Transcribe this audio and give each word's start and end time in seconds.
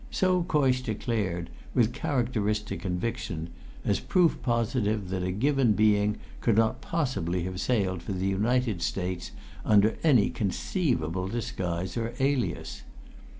So 0.09 0.41
Coysh 0.41 0.81
declared, 0.83 1.51
with 1.75 1.93
characteristic 1.93 2.81
conviction, 2.81 3.51
as 3.85 3.99
proof 3.99 4.41
positive 4.41 5.09
that 5.09 5.21
a 5.21 5.31
given 5.31 5.73
being 5.73 6.17
could 6.39 6.57
not 6.57 6.81
possibly 6.81 7.43
have 7.43 7.61
sailed 7.61 8.01
for 8.01 8.11
the 8.13 8.25
United 8.25 8.81
States 8.81 9.29
under 9.63 9.99
any 10.01 10.31
conceivable 10.31 11.27
disguise 11.27 11.97
or 11.97 12.15
alias. 12.19 12.81